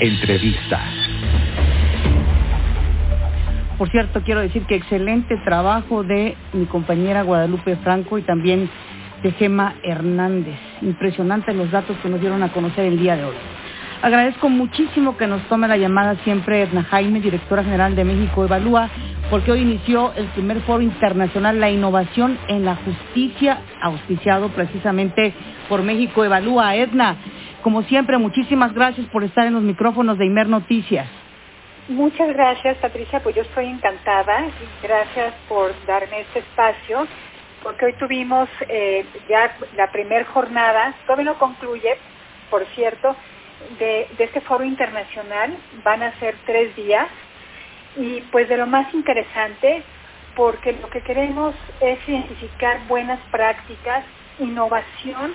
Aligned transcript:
Entrevista. 0.00 0.80
Por 3.76 3.90
cierto, 3.90 4.22
quiero 4.22 4.40
decir 4.40 4.64
que 4.66 4.76
excelente 4.76 5.36
trabajo 5.44 6.04
de 6.04 6.36
mi 6.52 6.66
compañera 6.66 7.22
Guadalupe 7.22 7.76
Franco 7.76 8.18
y 8.18 8.22
también 8.22 8.70
de 9.22 9.32
Gema 9.32 9.74
Hernández. 9.82 10.58
Impresionantes 10.82 11.54
los 11.56 11.70
datos 11.70 11.96
que 12.02 12.08
nos 12.08 12.20
dieron 12.20 12.42
a 12.42 12.52
conocer 12.52 12.84
el 12.86 12.98
día 12.98 13.16
de 13.16 13.24
hoy. 13.24 13.34
Agradezco 14.00 14.48
muchísimo 14.48 15.16
que 15.16 15.26
nos 15.26 15.42
tome 15.48 15.66
la 15.66 15.76
llamada 15.76 16.14
siempre 16.22 16.62
Edna 16.62 16.84
Jaime, 16.84 17.20
directora 17.20 17.64
general 17.64 17.96
de 17.96 18.04
México 18.04 18.44
Evalúa, 18.44 18.88
porque 19.28 19.50
hoy 19.50 19.62
inició 19.62 20.12
el 20.14 20.26
primer 20.26 20.60
foro 20.60 20.82
internacional 20.82 21.58
La 21.58 21.70
Innovación 21.70 22.38
en 22.46 22.64
la 22.64 22.76
Justicia, 22.76 23.58
auspiciado 23.82 24.50
precisamente 24.50 25.34
por 25.68 25.82
México 25.82 26.24
Evalúa. 26.24 26.76
Edna, 26.76 27.16
como 27.62 27.82
siempre, 27.82 28.18
muchísimas 28.18 28.72
gracias 28.72 29.06
por 29.08 29.24
estar 29.24 29.46
en 29.46 29.54
los 29.54 29.62
micrófonos 29.62 30.18
de 30.18 30.26
Imer 30.26 30.48
Noticias. 30.48 31.08
Muchas 31.88 32.28
gracias, 32.28 32.76
Patricia, 32.78 33.20
pues 33.22 33.34
yo 33.34 33.42
estoy 33.42 33.66
encantada 33.66 34.44
gracias 34.82 35.34
por 35.48 35.72
darme 35.86 36.20
este 36.20 36.40
espacio, 36.40 37.06
porque 37.62 37.86
hoy 37.86 37.92
tuvimos 37.94 38.48
eh, 38.68 39.06
ya 39.28 39.56
la 39.74 39.90
primera 39.90 40.24
jornada, 40.26 40.94
todavía 41.06 41.32
no 41.32 41.38
concluye, 41.38 41.96
por 42.50 42.66
cierto, 42.74 43.16
de, 43.78 44.06
este 44.18 44.40
foro 44.42 44.64
internacional. 44.64 45.56
Van 45.82 46.02
a 46.02 46.12
ser 46.18 46.36
tres 46.46 46.74
días 46.76 47.08
y 47.96 48.20
pues 48.32 48.48
de 48.48 48.56
lo 48.56 48.66
más 48.66 48.92
interesante 48.94 49.82
porque 50.36 50.72
lo 50.72 50.88
que 50.90 51.00
queremos 51.00 51.54
es 51.80 51.98
identificar 52.06 52.86
buenas 52.86 53.18
prácticas, 53.30 54.04
innovación 54.38 55.34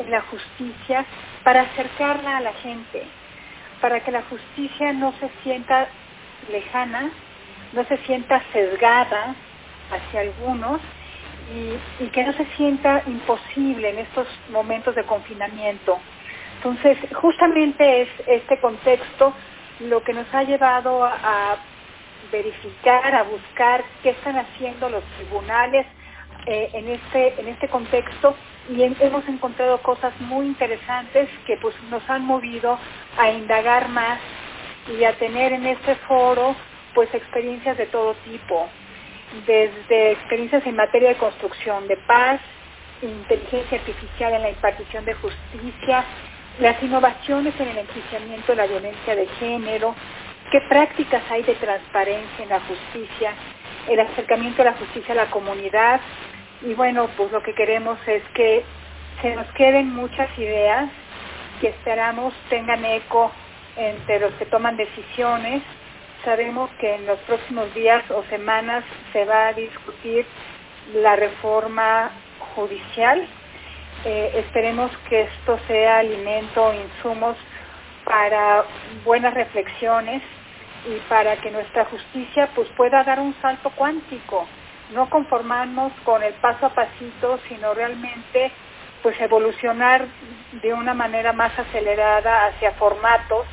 en 0.00 0.10
la 0.10 0.22
justicia 0.22 1.04
para 1.44 1.62
acercarla 1.62 2.38
a 2.38 2.40
la 2.40 2.52
gente, 2.54 3.04
para 3.80 4.00
que 4.00 4.10
la 4.10 4.22
justicia 4.22 4.92
no 4.92 5.12
se 5.20 5.30
sienta 5.42 5.88
lejana, 6.50 7.10
no 7.72 7.84
se 7.84 7.96
sienta 7.98 8.42
sesgada 8.52 9.34
hacia 9.90 10.20
algunos 10.20 10.80
y, 11.54 12.04
y 12.04 12.08
que 12.08 12.24
no 12.24 12.32
se 12.32 12.46
sienta 12.56 13.02
imposible 13.06 13.90
en 13.90 13.98
estos 13.98 14.26
momentos 14.50 14.94
de 14.94 15.04
confinamiento. 15.04 15.98
Entonces, 16.56 16.98
justamente 17.14 18.02
es 18.02 18.08
este 18.26 18.60
contexto 18.60 19.34
lo 19.80 20.02
que 20.02 20.12
nos 20.12 20.32
ha 20.34 20.42
llevado 20.42 21.04
a, 21.04 21.56
verificar, 22.30 23.14
a 23.14 23.24
buscar 23.24 23.82
qué 24.02 24.10
están 24.10 24.36
haciendo 24.36 24.88
los 24.88 25.02
tribunales 25.16 25.86
eh, 26.46 26.70
en, 26.72 26.88
este, 26.88 27.40
en 27.40 27.48
este 27.48 27.68
contexto 27.68 28.34
y 28.68 28.82
hemos 28.82 29.26
encontrado 29.28 29.82
cosas 29.82 30.12
muy 30.20 30.46
interesantes 30.46 31.28
que 31.46 31.56
pues 31.56 31.74
nos 31.90 32.08
han 32.08 32.24
movido 32.24 32.78
a 33.18 33.30
indagar 33.30 33.88
más 33.88 34.20
y 34.98 35.04
a 35.04 35.12
tener 35.18 35.52
en 35.52 35.66
este 35.66 35.96
foro 36.06 36.54
pues 36.94 37.12
experiencias 37.14 37.76
de 37.78 37.86
todo 37.86 38.14
tipo, 38.24 38.68
desde 39.46 40.12
experiencias 40.12 40.66
en 40.66 40.76
materia 40.76 41.10
de 41.10 41.16
construcción 41.16 41.86
de 41.86 41.96
paz, 41.98 42.40
inteligencia 43.02 43.78
artificial 43.78 44.34
en 44.34 44.42
la 44.42 44.50
impartición 44.50 45.04
de 45.04 45.14
justicia, 45.14 46.04
las 46.58 46.82
innovaciones 46.82 47.54
en 47.58 47.68
el 47.68 47.78
enjuiciamiento 47.78 48.52
de 48.52 48.56
la 48.56 48.66
violencia 48.66 49.14
de 49.14 49.26
género, 49.38 49.94
qué 50.50 50.60
prácticas 50.62 51.22
hay 51.30 51.42
de 51.42 51.54
transparencia 51.54 52.42
en 52.42 52.48
la 52.48 52.60
justicia, 52.60 53.34
el 53.88 54.00
acercamiento 54.00 54.62
a 54.62 54.66
la 54.66 54.74
justicia 54.74 55.12
a 55.12 55.16
la 55.16 55.30
comunidad. 55.30 56.00
Y 56.62 56.74
bueno, 56.74 57.08
pues 57.16 57.32
lo 57.32 57.42
que 57.42 57.54
queremos 57.54 57.98
es 58.06 58.22
que 58.34 58.64
se 59.22 59.34
nos 59.34 59.46
queden 59.52 59.94
muchas 59.94 60.28
ideas 60.38 60.90
que 61.60 61.68
esperamos 61.68 62.34
tengan 62.48 62.84
eco 62.84 63.30
entre 63.76 64.20
los 64.20 64.32
que 64.34 64.46
toman 64.46 64.76
decisiones. 64.76 65.62
Sabemos 66.24 66.70
que 66.78 66.94
en 66.94 67.06
los 67.06 67.18
próximos 67.20 67.72
días 67.74 68.02
o 68.10 68.22
semanas 68.24 68.84
se 69.12 69.24
va 69.24 69.48
a 69.48 69.52
discutir 69.52 70.26
la 70.94 71.16
reforma 71.16 72.10
judicial 72.54 73.26
eh, 74.04 74.32
esperemos 74.34 74.90
que 75.10 75.22
esto 75.22 75.58
sea 75.66 75.98
alimento, 75.98 76.72
insumos 76.72 77.36
para 78.04 78.64
buenas 79.04 79.34
reflexiones 79.34 80.22
y 80.86 80.98
para 81.08 81.36
que 81.36 81.50
nuestra 81.50 81.84
justicia 81.86 82.48
pues 82.54 82.68
pueda 82.76 83.04
dar 83.04 83.20
un 83.20 83.34
salto 83.40 83.70
cuántico, 83.70 84.46
no 84.94 85.08
conformarnos 85.10 85.92
con 86.04 86.22
el 86.22 86.34
paso 86.34 86.66
a 86.66 86.74
pasito, 86.74 87.38
sino 87.48 87.74
realmente 87.74 88.52
pues 89.02 89.18
evolucionar 89.20 90.06
de 90.62 90.74
una 90.74 90.94
manera 90.94 91.32
más 91.32 91.56
acelerada 91.58 92.46
hacia 92.46 92.72
formatos 92.72 93.46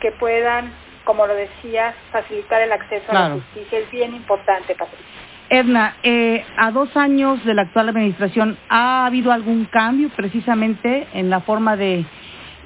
que 0.00 0.12
puedan, 0.12 0.72
como 1.04 1.26
lo 1.26 1.34
decía, 1.34 1.94
facilitar 2.12 2.62
el 2.62 2.72
acceso 2.72 3.10
a 3.10 3.14
la 3.14 3.30
justicia. 3.30 3.78
Es 3.78 3.90
bien 3.90 4.14
importante, 4.14 4.74
Patricia. 4.74 5.06
Edna, 5.48 5.96
eh, 6.02 6.44
a 6.56 6.72
dos 6.72 6.96
años 6.96 7.44
de 7.44 7.54
la 7.54 7.62
actual 7.62 7.88
administración, 7.88 8.58
¿ha 8.68 9.06
habido 9.06 9.32
algún 9.32 9.64
cambio 9.66 10.08
precisamente 10.10 11.06
en 11.12 11.30
la 11.30 11.40
forma 11.40 11.76
de 11.76 12.04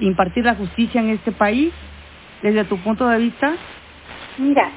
impartir 0.00 0.44
la 0.44 0.54
justicia 0.54 1.00
en 1.00 1.10
este 1.10 1.30
país, 1.30 1.72
desde 2.42 2.64
tu 2.64 2.78
punto 2.78 3.06
de 3.06 3.18
vista? 3.18 3.54
Mira, 4.40 4.70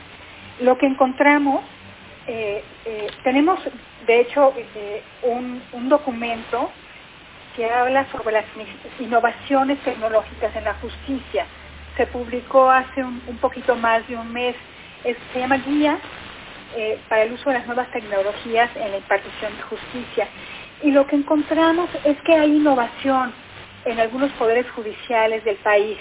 lo 0.59 0.77
que 0.77 0.85
encontramos, 0.85 1.61
eh, 2.27 2.61
eh, 2.83 3.07
tenemos 3.23 3.61
de 4.05 4.19
hecho 4.19 4.53
un, 5.21 5.61
documento 5.87 6.69
que 7.55 7.71
habla 7.71 8.05
sobre 8.11 8.33
las 8.33 8.45
innovaciones 8.99 9.79
tecnológicas 9.79 10.53
en 10.57 10.65
la 10.65 10.73
justicia. 10.73 11.45
Se 11.95 12.07
publicó 12.07 12.69
hace 12.69 13.05
un, 13.05 13.21
poquito 13.39 13.77
más 13.77 14.05
de 14.09 14.17
un 14.17 14.33
mes. 14.33 14.53
se 15.01 15.39
llama 15.39 15.55
Guía 15.65 15.97
eh, 16.75 16.99
para 17.07 17.23
el 17.23 17.31
uso 17.31 17.49
de 17.49 17.59
las 17.59 17.65
nuevas 17.65 17.89
tecnologías 17.91 18.69
en 18.75 18.91
la 18.91 18.97
impartición 18.97 19.55
de 19.55 19.63
justicia. 19.63 20.27
Y 20.81 20.91
lo 20.91 21.07
que 21.07 21.15
encontramos 21.15 21.89
es 22.03 22.19
que 22.23 22.33
hay 22.33 22.57
innovación 22.57 23.31
en 23.85 23.97
algunos 23.97 24.29
poderes 24.33 24.69
judiciales 24.71 25.45
del 25.45 25.55
país. 25.57 25.97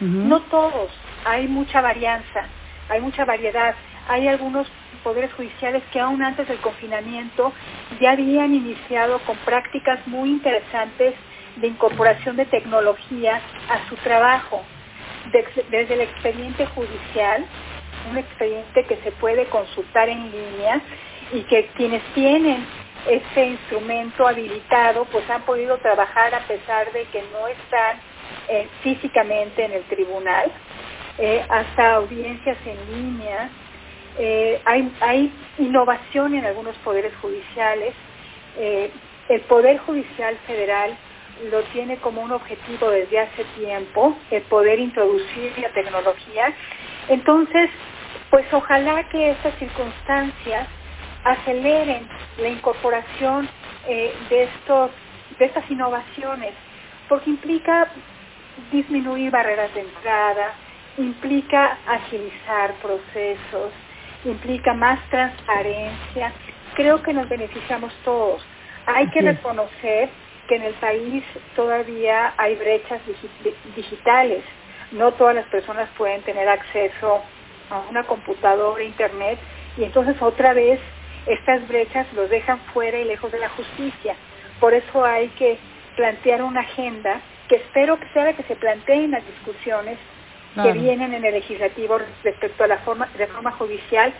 No 0.00 0.40
todos, 0.40 0.90
hay 1.24 1.46
mucha 1.46 1.80
varianza, 1.80 2.48
hay 2.92 3.00
mucha 3.00 3.24
variedad. 3.24 3.74
Hay 4.08 4.28
algunos 4.28 4.68
poderes 5.02 5.32
judiciales 5.34 5.84
que 5.92 6.00
aún 6.00 6.22
antes 6.22 6.48
del 6.48 6.60
confinamiento 6.60 7.52
ya 8.00 8.12
habían 8.12 8.54
iniciado 8.54 9.24
con 9.24 9.38
prácticas 9.40 10.06
muy 10.06 10.30
interesantes 10.30 11.14
de 11.56 11.68
incorporación 11.68 12.36
de 12.36 12.46
tecnología 12.46 13.42
a 13.68 13.88
su 13.88 13.96
trabajo, 13.98 14.64
desde 15.32 15.94
el 15.94 16.00
expediente 16.02 16.66
judicial 16.66 17.46
un 18.04 18.18
expediente 18.18 18.86
que 18.86 18.96
se 18.98 19.12
puede 19.12 19.48
consultar 19.48 20.08
en 20.08 20.30
línea 20.30 20.82
y 21.32 21.44
que 21.44 21.70
quienes 21.72 22.04
tienen 22.12 22.68
este 23.06 23.46
instrumento 23.46 24.26
habilitado 24.28 25.06
pues 25.06 25.28
han 25.30 25.44
podido 25.44 25.78
trabajar 25.78 26.34
a 26.34 26.46
pesar 26.46 26.92
de 26.92 27.06
que 27.06 27.22
no 27.32 27.48
están 27.48 28.02
eh, 28.48 28.68
físicamente 28.82 29.64
en 29.64 29.72
el 29.72 29.84
tribunal, 29.86 30.52
eh, 31.18 31.44
hasta 31.48 31.94
audiencias 31.94 32.58
en 32.64 32.94
línea. 32.94 33.50
Eh, 34.18 34.60
hay, 34.64 35.32
innovación 35.58 36.34
en 36.34 36.44
algunos 36.44 36.76
poderes 36.78 37.12
judiciales. 37.20 37.94
el 39.28 39.40
Poder 39.42 39.78
Judicial 39.78 40.36
Federal 40.46 40.96
lo 41.50 41.62
tiene 41.64 41.96
como 41.98 42.22
un 42.22 42.32
objetivo 42.32 42.90
desde 42.90 43.20
hace 43.20 43.44
tiempo, 43.56 44.16
el 44.30 44.42
poder 44.42 44.78
introducir 44.78 45.52
la 45.58 45.70
tecnología. 45.70 46.52
Entonces, 47.08 47.70
pues 48.30 48.46
ojalá 48.52 49.02
que 49.10 49.30
estas 49.30 49.54
circunstancias 49.58 50.68
aceleren 51.24 52.08
la 52.38 52.48
incorporación 52.48 53.48
eh, 53.86 54.14
de, 54.28 54.44
estos, 54.44 54.90
de 55.38 55.44
estas 55.46 55.70
innovaciones, 55.70 56.54
porque 57.08 57.30
implica 57.30 57.88
disminuir 58.70 59.30
barreras 59.30 59.72
de 59.74 59.80
entrada, 59.80 60.54
implica 60.98 61.78
agilizar 61.86 62.74
procesos, 62.74 63.72
implica 64.24 64.74
más 64.74 64.98
transparencia. 65.10 66.32
Creo 66.74 67.02
que 67.02 67.12
nos 67.12 67.28
beneficiamos 67.28 67.92
todos. 68.04 68.44
Hay 68.86 69.08
que 69.10 69.20
reconocer 69.20 70.10
que 70.48 70.56
en 70.56 70.62
el 70.62 70.74
país 70.74 71.24
todavía 71.54 72.34
hay 72.36 72.56
brechas 72.56 73.00
digitales. 73.76 74.42
No 74.90 75.12
todas 75.12 75.34
las 75.34 75.46
personas 75.46 75.88
pueden 75.96 76.22
tener 76.22 76.48
acceso 76.48 77.22
a 77.70 77.78
una 77.88 78.04
computadora, 78.04 78.82
internet, 78.82 79.38
y 79.76 79.84
entonces 79.84 80.20
otra 80.20 80.52
vez 80.52 80.78
estas 81.26 81.66
brechas 81.68 82.06
los 82.14 82.28
dejan 82.28 82.58
fuera 82.74 82.98
y 82.98 83.04
lejos 83.04 83.32
de 83.32 83.38
la 83.38 83.48
justicia. 83.50 84.14
Por 84.60 84.74
eso 84.74 85.04
hay 85.04 85.28
que 85.30 85.58
plantear 85.96 86.42
una 86.42 86.60
agenda 86.60 87.20
que 87.48 87.56
espero 87.56 87.98
que 87.98 88.08
sea 88.08 88.24
la 88.24 88.32
que 88.34 88.42
se 88.44 88.56
planteen 88.56 89.12
las 89.12 89.24
discusiones 89.26 89.98
que 90.54 90.72
vienen 90.72 91.14
en 91.14 91.24
el 91.24 91.34
legislativo 91.34 91.98
respecto 92.24 92.64
a 92.64 92.66
la 92.66 92.78
forma, 92.78 93.08
reforma 93.16 93.52
judicial, 93.52 94.12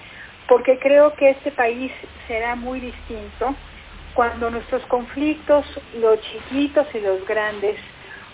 porque 0.48 0.78
creo 0.78 1.14
que 1.14 1.30
este 1.30 1.50
país 1.50 1.92
será 2.26 2.56
muy 2.56 2.80
distinto 2.80 3.54
cuando 4.14 4.50
nuestros 4.50 4.82
conflictos, 4.86 5.64
los 5.94 6.20
chiquitos 6.20 6.86
y 6.94 7.00
los 7.00 7.24
grandes, 7.26 7.76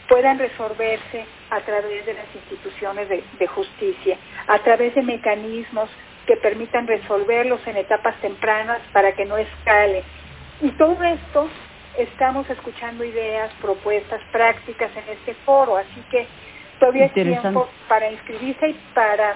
puedan 0.08 0.38
resolverse 0.38 1.26
a 1.50 1.60
través 1.60 2.06
de 2.06 2.14
las 2.14 2.26
instituciones 2.34 3.08
de, 3.08 3.46
justicia, 3.46 4.16
a 4.46 4.58
través 4.60 4.94
de 4.94 5.02
mecanismos 5.02 5.90
que 6.26 6.36
permitan 6.36 6.86
resolverlos 6.86 7.60
en 7.66 7.76
etapas 7.76 8.16
tempranas 8.20 8.80
para 8.92 9.12
que 9.12 9.24
no 9.24 9.36
escale. 9.36 10.02
Y 10.60 10.70
todo 10.72 11.02
esto 11.04 11.48
estamos 11.96 12.48
escuchando 12.48 13.04
ideas, 13.04 13.52
propuestas, 13.60 14.20
prácticas 14.32 14.90
en 14.96 15.14
este 15.14 15.34
foro, 15.44 15.76
así 15.76 16.02
que 16.10 16.26
todavía 16.78 17.04
hay 17.04 17.10
tiempo 17.10 17.68
para 17.88 18.10
inscribirse 18.10 18.70
y 18.70 18.80
para, 18.94 19.34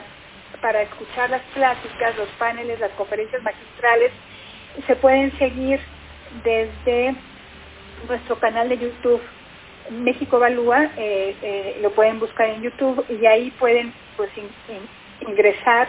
para 0.61 0.83
escuchar 0.83 1.31
las 1.31 1.43
pláticas, 1.55 2.17
los 2.17 2.29
paneles, 2.39 2.81
las 2.81 2.93
conferencias 2.93 3.43
magistrales. 3.43 4.13
Se 4.87 4.97
pueden 4.97 5.37
seguir 5.39 5.81
desde 6.45 7.15
nuestro 8.09 8.39
canal 8.39 8.69
de 8.69 8.79
YouTube 8.79 9.21
México 9.91 10.37
Evalúa, 10.37 10.85
eh, 10.97 11.37
eh, 11.43 11.79
lo 11.83 11.91
pueden 11.91 12.21
buscar 12.21 12.49
en 12.49 12.63
YouTube 12.63 13.05
y 13.09 13.27
ahí 13.27 13.51
pueden 13.59 13.93
pues 14.17 14.31
ingresar, 15.27 15.89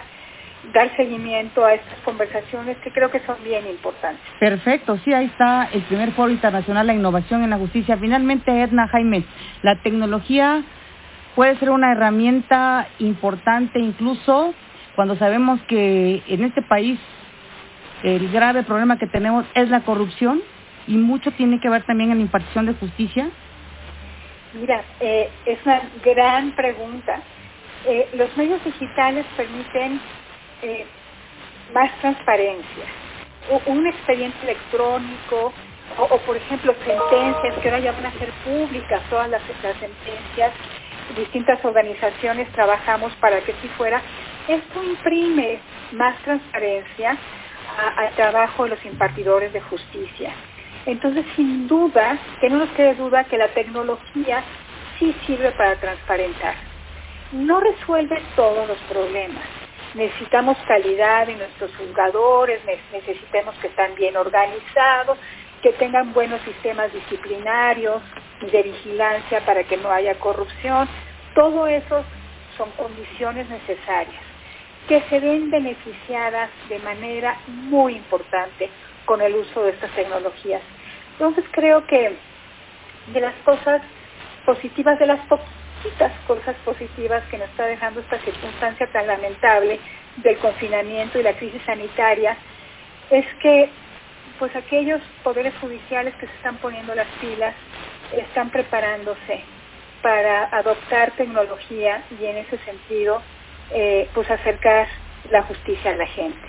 dar 0.73 0.95
seguimiento 0.95 1.63
a 1.63 1.73
estas 1.73 1.99
conversaciones 1.99 2.77
que 2.77 2.91
creo 2.91 3.11
que 3.11 3.19
son 3.21 3.35
bien 3.43 3.67
importantes. 3.67 4.21
Perfecto, 4.39 4.97
sí, 5.03 5.13
ahí 5.13 5.25
está 5.25 5.69
el 5.71 5.81
primer 5.83 6.11
foro 6.11 6.31
internacional 6.31 6.87
la 6.87 6.93
innovación 6.93 7.43
en 7.43 7.51
la 7.51 7.57
justicia. 7.57 7.97
Finalmente, 7.97 8.61
Edna 8.61 8.87
Jaime, 8.87 9.23
la 9.61 9.75
tecnología 9.81 10.63
puede 11.35 11.57
ser 11.57 11.69
una 11.69 11.91
herramienta 11.91 12.87
importante 12.99 13.79
incluso 13.79 14.53
cuando 14.95 15.15
sabemos 15.15 15.59
que 15.67 16.21
en 16.27 16.43
este 16.43 16.61
país 16.61 16.99
el 18.03 18.31
grave 18.31 18.63
problema 18.63 18.97
que 18.97 19.07
tenemos 19.07 19.45
es 19.55 19.69
la 19.69 19.81
corrupción 19.81 20.41
y 20.87 20.97
mucho 20.97 21.31
tiene 21.31 21.59
que 21.59 21.69
ver 21.69 21.83
también 21.83 22.11
en 22.11 22.17
la 22.17 22.23
impartición 22.23 22.65
de 22.65 22.73
justicia. 22.73 23.29
Mira, 24.53 24.83
eh, 24.99 25.29
es 25.45 25.57
una 25.65 25.81
gran 26.03 26.51
pregunta. 26.51 27.21
Eh, 27.87 28.09
los 28.13 28.35
medios 28.37 28.63
digitales 28.63 29.25
permiten 29.35 29.99
eh, 30.61 30.85
más 31.73 31.91
transparencia. 31.99 32.85
un 33.65 33.87
expediente 33.87 34.37
electrónico 34.43 35.53
o, 35.97 36.17
por 36.19 36.37
ejemplo, 36.37 36.73
sentencias 36.85 37.55
que 37.61 37.69
ahora 37.69 37.79
ya 37.79 37.91
van 37.91 38.05
a 38.05 38.11
ser 38.13 38.31
públicas, 38.45 39.01
todas 39.09 39.29
las, 39.29 39.41
sentencias, 39.43 40.51
distintas 41.15 41.63
organizaciones 41.63 42.51
trabajamos 42.51 43.13
para 43.15 43.41
que 43.41 43.51
así 43.53 43.67
fuera. 43.69 44.01
Esto 44.47 44.83
imprime 44.83 45.59
más 45.91 46.17
transparencia 46.23 47.17
al 47.97 48.09
trabajo 48.15 48.63
de 48.63 48.71
los 48.71 48.85
impartidores 48.85 49.51
de 49.53 49.61
justicia. 49.61 50.31
Entonces, 50.85 51.25
sin 51.35 51.67
duda, 51.67 52.17
que 52.41 52.49
no 52.49 52.57
nos 52.57 52.69
quede 52.71 52.95
duda 52.95 53.23
que 53.23 53.37
la 53.37 53.47
tecnología 53.49 54.43
sí 54.99 55.15
sirve 55.25 55.51
para 55.51 55.75
transparentar. 55.75 56.55
No 57.31 57.59
resuelve 57.59 58.21
todos 58.35 58.67
los 58.67 58.77
problemas. 58.89 59.43
Necesitamos 59.95 60.57
calidad 60.67 61.29
en 61.29 61.37
nuestros 61.37 61.75
juzgadores, 61.75 62.61
necesitamos 62.91 63.55
que 63.55 63.67
estén 63.67 63.95
bien 63.95 64.17
organizados, 64.17 65.17
que 65.63 65.71
tengan 65.73 66.13
buenos 66.13 66.41
sistemas 66.41 66.91
disciplinarios 66.93 68.03
de 68.51 68.63
vigilancia 68.63 69.39
para 69.45 69.63
que 69.63 69.77
no 69.77 69.89
haya 69.89 70.13
corrupción. 70.19 70.87
Todo 71.33 71.65
eso 71.67 72.03
son 72.57 72.69
condiciones 72.71 73.49
necesarias 73.49 74.21
que 74.87 75.01
se 75.09 75.19
ven 75.21 75.49
beneficiadas 75.49 76.49
de 76.67 76.77
manera 76.79 77.37
muy 77.47 77.95
importante 77.95 78.69
con 79.05 79.21
el 79.21 79.33
uso 79.33 79.63
de 79.63 79.71
estas 79.71 79.89
tecnologías. 79.91 80.61
Entonces 81.13 81.45
creo 81.51 81.87
que 81.87 82.17
de 83.13 83.21
las 83.21 83.33
cosas 83.45 83.81
positivas, 84.45 84.99
de 84.99 85.05
las 85.05 85.19
poquitas 85.27 86.11
cosas 86.27 86.57
positivas 86.65 87.23
que 87.31 87.37
nos 87.37 87.49
está 87.49 87.65
dejando 87.65 88.01
esta 88.01 88.19
circunstancia 88.19 88.87
tan 88.91 89.07
lamentable 89.07 89.79
del 90.17 90.37
confinamiento 90.39 91.17
y 91.17 91.23
la 91.23 91.33
crisis 91.33 91.61
sanitaria, 91.65 92.35
es 93.09 93.25
que 93.41 93.69
pues 94.39 94.55
aquellos 94.55 95.01
poderes 95.23 95.53
judiciales 95.61 96.13
que 96.15 96.27
se 96.27 96.33
están 96.33 96.57
poniendo 96.57 96.93
las 96.95 97.07
pilas 97.21 97.55
están 98.11 98.49
preparándose 98.49 99.41
para 100.01 100.45
adoptar 100.45 101.11
tecnología 101.11 102.03
y 102.19 102.25
en 102.25 102.37
ese 102.37 102.57
sentido 102.59 103.21
eh, 103.73 104.09
pues 104.13 104.29
acercar 104.29 104.87
la 105.31 105.43
justicia 105.43 105.91
a 105.91 105.95
la 105.95 106.07
gente. 106.07 106.47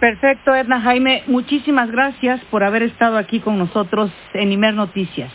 Perfecto, 0.00 0.54
Edna 0.54 0.80
Jaime. 0.80 1.24
Muchísimas 1.26 1.90
gracias 1.90 2.40
por 2.50 2.62
haber 2.62 2.82
estado 2.82 3.16
aquí 3.16 3.40
con 3.40 3.58
nosotros 3.58 4.12
en 4.34 4.52
Imer 4.52 4.74
Noticias. 4.74 5.32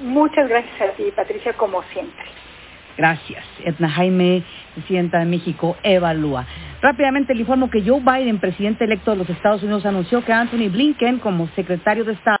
Muchas 0.00 0.48
gracias 0.48 0.80
a 0.80 0.92
ti, 0.92 1.04
Patricia, 1.14 1.52
como 1.52 1.82
siempre. 1.84 2.24
Gracias. 2.96 3.44
Edna 3.64 3.88
Jaime, 3.88 4.42
presidenta 4.74 5.18
de 5.18 5.26
México, 5.26 5.76
evalúa. 5.82 6.46
Rápidamente 6.84 7.34
le 7.34 7.40
informo 7.40 7.70
que 7.70 7.82
Joe 7.82 8.02
Biden, 8.02 8.40
presidente 8.40 8.84
electo 8.84 9.12
de 9.12 9.16
los 9.16 9.30
Estados 9.30 9.62
Unidos, 9.62 9.86
anunció 9.86 10.20
que 10.20 10.34
Anthony 10.34 10.68
Blinken, 10.70 11.18
como 11.18 11.48
secretario 11.56 12.04
de 12.04 12.12
Estado, 12.12 12.32